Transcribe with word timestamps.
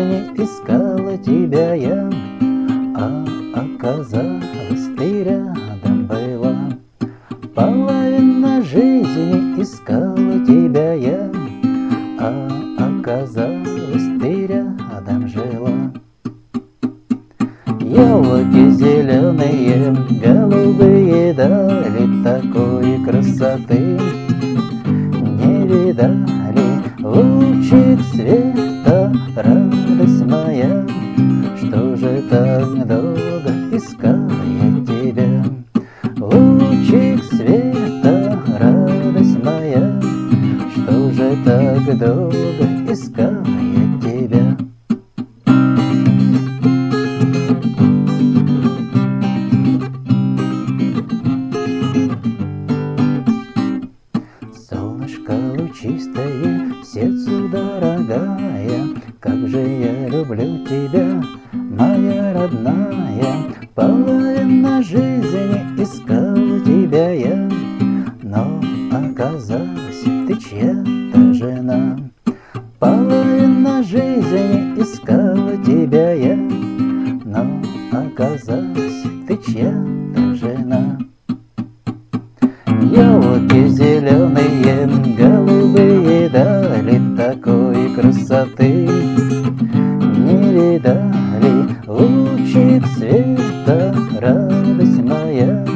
денег 0.00 0.38
искала 0.38 1.16
тебя 1.18 1.74
я, 1.74 2.10
А 2.96 3.24
оказалось, 3.54 4.86
ты 4.96 5.24
рядом 5.24 6.06
была. 6.06 6.56
Половина 7.54 8.62
жизни 8.62 9.62
искала 9.62 10.44
тебя 10.46 10.94
я, 10.94 11.30
А 12.18 12.48
оказалось, 12.78 14.20
ты 14.20 14.46
рядом 14.46 15.28
жила. 15.28 15.92
Елки 17.80 18.70
зеленые, 18.70 19.96
голубые 20.22 21.34
дали 21.34 22.22
такой 22.22 23.04
красоты 23.04 23.98
не 25.22 25.66
видать. 25.66 26.39
Так 32.50 32.86
долго 32.86 33.52
искала 33.76 34.42
я 34.62 34.70
тебя? 34.84 35.44
Лучик 36.18 37.22
света, 37.22 38.42
радость 38.58 39.38
моя, 39.44 40.00
Что 40.72 41.12
же 41.12 41.36
так 41.44 41.98
долго 41.98 42.92
искала 42.92 43.44
я 43.76 43.84
тебя? 44.02 44.56
Солнышко 54.68 55.34
лучистое, 55.56 56.72
сердцу 56.84 57.48
дорогая, 57.48 58.88
Как 59.20 59.48
же 59.48 59.60
я 59.60 60.08
люблю 60.08 60.66
тебя, 60.66 61.22
моя 61.52 61.89
родная. 62.50 63.44
Половина 63.74 64.82
жизни 64.82 65.82
искал 65.82 66.34
тебя 66.64 67.10
я, 67.12 67.48
Но 68.22 68.60
оказалось, 68.90 70.02
ты 70.26 70.36
чья-то 70.36 71.34
жена. 71.34 71.98
Половина 72.78 73.82
жизни 73.82 74.80
искала 74.80 75.56
тебя 75.64 76.12
я, 76.12 76.36
Но 76.36 77.62
оказалось, 77.92 79.02
ты 79.26 79.38
чья-то 79.46 80.34
жена. 80.34 80.98
Елки 82.66 83.68
зеленые, 83.68 84.86
голубые 85.16 86.28
дали 86.28 87.00
такой 87.16 87.94
красоты. 87.94 88.88
Не 90.16 90.52
видали 90.52 91.19
лучик 91.90 92.86
света, 92.96 93.94
радость 94.20 95.02
моя, 95.02 95.66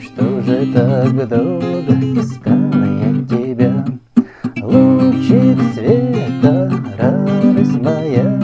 Что 0.00 0.40
же 0.42 0.72
так 0.72 1.28
долго 1.28 1.94
искала 2.20 2.86
я 3.02 3.26
тебя? 3.26 3.84
Лучик 4.62 5.58
света, 5.74 6.72
радость 6.96 7.80
моя, 7.80 8.40